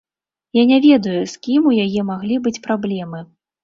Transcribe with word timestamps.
Я 0.59 0.63
не 0.71 0.79
ведаю, 0.85 1.21
з 1.35 1.45
кім 1.45 1.71
у 1.75 1.77
яе 1.87 2.09
маглі 2.11 2.43
быць 2.45 2.59
праблемы. 2.69 3.19